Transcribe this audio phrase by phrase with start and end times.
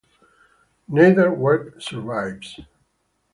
[0.87, 2.59] Neither work survives.